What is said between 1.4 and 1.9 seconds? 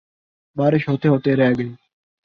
گئی